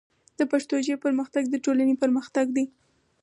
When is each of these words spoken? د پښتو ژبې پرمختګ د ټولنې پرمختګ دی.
د 0.39 0.41
پښتو 0.51 0.75
ژبې 0.85 0.97
پرمختګ 1.05 1.43
د 1.49 1.55
ټولنې 1.65 1.95
پرمختګ 2.03 2.45
دی. 2.57 2.65